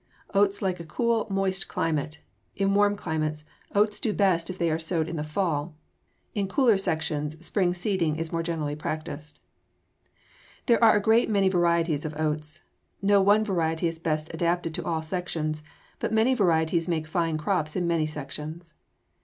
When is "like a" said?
0.63-0.83